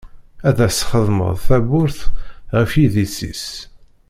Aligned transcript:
Ad 0.47 0.57
s-txedmeḍ 0.75 1.33
tabburt 1.45 1.99
ɣef 2.57 2.71
yidis-is. 2.79 3.45